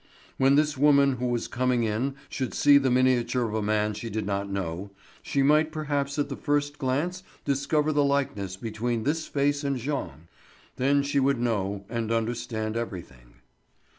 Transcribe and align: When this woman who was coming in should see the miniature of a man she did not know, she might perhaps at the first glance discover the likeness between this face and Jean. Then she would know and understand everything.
When 0.37 0.55
this 0.55 0.79
woman 0.79 1.17
who 1.17 1.27
was 1.27 1.47
coming 1.47 1.83
in 1.83 2.15
should 2.27 2.55
see 2.55 2.79
the 2.79 2.89
miniature 2.89 3.47
of 3.47 3.53
a 3.53 3.61
man 3.61 3.93
she 3.93 4.09
did 4.09 4.25
not 4.25 4.49
know, 4.49 4.89
she 5.21 5.43
might 5.43 5.71
perhaps 5.71 6.17
at 6.17 6.27
the 6.27 6.35
first 6.35 6.79
glance 6.79 7.21
discover 7.45 7.91
the 7.91 8.03
likeness 8.03 8.57
between 8.57 9.03
this 9.03 9.27
face 9.27 9.63
and 9.63 9.77
Jean. 9.77 10.27
Then 10.77 11.03
she 11.03 11.19
would 11.19 11.39
know 11.39 11.85
and 11.87 12.11
understand 12.11 12.75
everything. 12.75 13.41